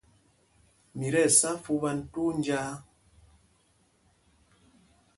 Mi 0.97 1.07
tí 1.15 1.21
ɛsá 1.27 1.49
fupan 1.63 1.97
twóó 2.11 2.29
njāā. 2.39 2.73